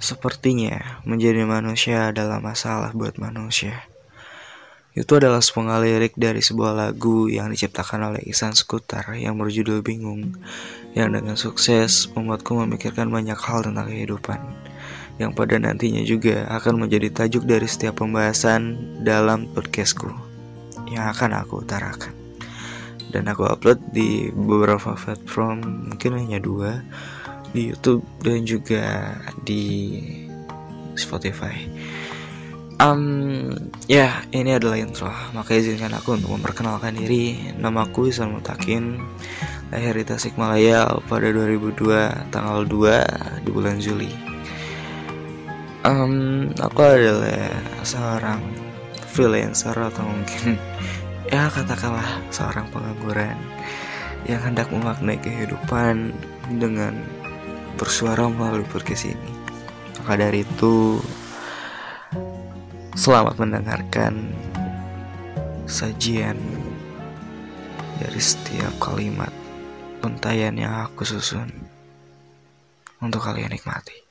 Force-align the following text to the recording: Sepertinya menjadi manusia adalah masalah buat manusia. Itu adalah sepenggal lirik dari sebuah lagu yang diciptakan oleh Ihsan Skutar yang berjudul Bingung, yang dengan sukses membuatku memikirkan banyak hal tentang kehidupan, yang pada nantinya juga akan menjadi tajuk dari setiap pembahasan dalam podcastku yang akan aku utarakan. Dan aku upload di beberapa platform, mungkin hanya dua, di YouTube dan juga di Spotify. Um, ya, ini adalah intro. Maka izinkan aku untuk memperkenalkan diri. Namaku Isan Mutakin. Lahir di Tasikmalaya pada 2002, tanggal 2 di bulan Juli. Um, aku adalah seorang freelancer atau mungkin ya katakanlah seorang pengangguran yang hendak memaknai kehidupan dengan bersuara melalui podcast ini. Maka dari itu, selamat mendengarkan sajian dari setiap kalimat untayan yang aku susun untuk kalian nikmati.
Sepertinya 0.00 1.04
menjadi 1.04 1.44
manusia 1.44 2.08
adalah 2.08 2.40
masalah 2.40 2.96
buat 2.96 3.20
manusia. 3.20 3.84
Itu 4.96 5.20
adalah 5.20 5.44
sepenggal 5.44 5.84
lirik 5.84 6.16
dari 6.16 6.40
sebuah 6.40 6.72
lagu 6.72 7.28
yang 7.28 7.52
diciptakan 7.52 8.10
oleh 8.10 8.24
Ihsan 8.32 8.56
Skutar 8.56 9.12
yang 9.14 9.36
berjudul 9.36 9.84
Bingung, 9.84 10.40
yang 10.96 11.12
dengan 11.12 11.36
sukses 11.36 12.08
membuatku 12.16 12.58
memikirkan 12.64 13.12
banyak 13.12 13.36
hal 13.36 13.60
tentang 13.60 13.86
kehidupan, 13.86 14.40
yang 15.20 15.36
pada 15.36 15.60
nantinya 15.60 16.00
juga 16.02 16.48
akan 16.48 16.88
menjadi 16.88 17.12
tajuk 17.12 17.44
dari 17.44 17.68
setiap 17.68 18.00
pembahasan 18.00 18.80
dalam 19.04 19.52
podcastku 19.52 20.10
yang 20.88 21.06
akan 21.12 21.44
aku 21.44 21.60
utarakan. 21.60 22.16
Dan 23.12 23.28
aku 23.28 23.46
upload 23.46 23.78
di 23.92 24.32
beberapa 24.32 24.96
platform, 24.96 25.92
mungkin 25.92 26.18
hanya 26.18 26.42
dua, 26.42 26.82
di 27.50 27.74
YouTube 27.74 28.04
dan 28.22 28.46
juga 28.46 29.14
di 29.42 29.96
Spotify. 30.94 31.56
Um, 32.80 33.52
ya, 33.92 34.24
ini 34.32 34.56
adalah 34.56 34.80
intro. 34.80 35.12
Maka 35.36 35.52
izinkan 35.52 35.92
aku 35.92 36.16
untuk 36.16 36.32
memperkenalkan 36.32 36.96
diri. 36.96 37.52
Namaku 37.60 38.08
Isan 38.08 38.32
Mutakin. 38.32 38.96
Lahir 39.68 39.94
di 39.94 40.04
Tasikmalaya 40.08 40.98
pada 41.06 41.28
2002, 41.30 42.32
tanggal 42.32 42.64
2 42.64 43.44
di 43.44 43.50
bulan 43.52 43.76
Juli. 43.78 44.10
Um, 45.84 46.48
aku 46.58 46.80
adalah 46.82 47.52
seorang 47.84 48.40
freelancer 49.12 49.72
atau 49.72 50.04
mungkin 50.04 50.60
ya 51.32 51.48
katakanlah 51.48 52.20
seorang 52.28 52.68
pengangguran 52.68 53.36
yang 54.28 54.40
hendak 54.44 54.68
memaknai 54.68 55.16
kehidupan 55.20 56.12
dengan 56.60 56.92
bersuara 57.80 58.28
melalui 58.28 58.68
podcast 58.68 59.08
ini. 59.08 59.32
Maka 60.04 60.20
dari 60.20 60.44
itu, 60.44 61.00
selamat 62.92 63.40
mendengarkan 63.40 64.36
sajian 65.64 66.36
dari 67.96 68.20
setiap 68.20 68.76
kalimat 68.76 69.32
untayan 70.04 70.60
yang 70.60 70.84
aku 70.84 71.08
susun 71.08 71.48
untuk 73.00 73.24
kalian 73.24 73.48
nikmati. 73.48 74.04